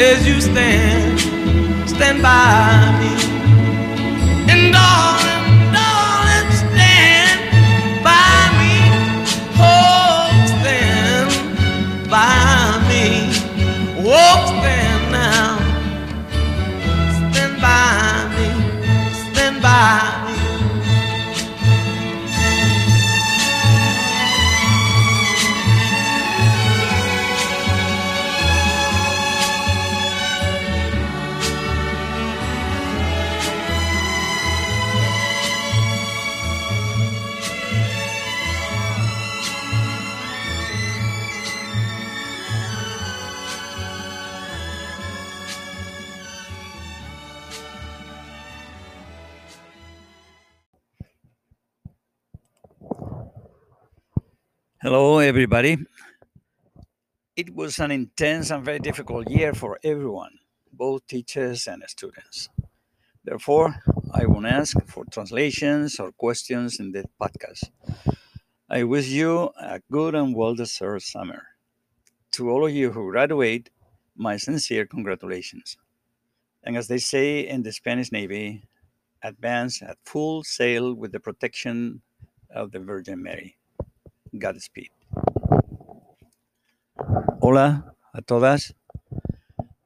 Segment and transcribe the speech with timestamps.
[0.00, 1.20] as you stand,
[1.88, 3.12] stand by me.
[4.50, 5.41] And darling,
[54.82, 55.78] Hello, everybody.
[57.36, 60.40] It was an intense and very difficult year for everyone,
[60.72, 62.48] both teachers and students.
[63.22, 63.76] Therefore,
[64.12, 67.70] I won't ask for translations or questions in the podcast.
[68.68, 71.44] I wish you a good and well deserved summer.
[72.32, 73.70] To all of you who graduate,
[74.16, 75.76] my sincere congratulations.
[76.64, 78.64] And as they say in the Spanish Navy,
[79.22, 82.02] advance at full sail with the protection
[82.50, 83.58] of the Virgin Mary.
[84.32, 84.90] Godspeed.
[87.40, 88.74] Hola a todas.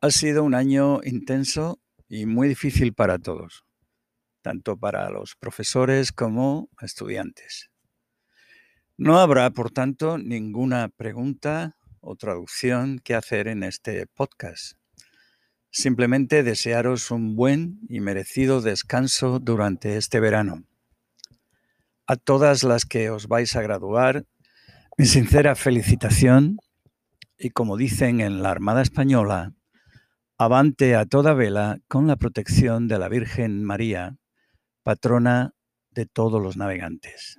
[0.00, 3.64] Ha sido un año intenso y muy difícil para todos,
[4.42, 7.70] tanto para los profesores como estudiantes.
[8.96, 14.78] No habrá, por tanto, ninguna pregunta o traducción que hacer en este podcast.
[15.70, 20.62] Simplemente desearos un buen y merecido descanso durante este verano.
[22.06, 24.24] A todas las que os vais a graduar,
[24.96, 26.58] mi sincera felicitación
[27.38, 29.52] y como dicen en la Armada Española,
[30.38, 34.16] avante a toda vela con la protección de la Virgen María,
[34.82, 35.52] patrona
[35.90, 37.36] de todos los navegantes.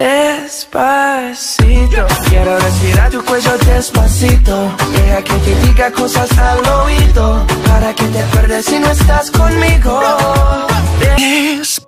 [0.00, 4.76] Despacito, quiero respirar tu cuello despacito.
[4.92, 10.00] Deja que te diga cosas al oído, para que te acuerdes si no estás conmigo.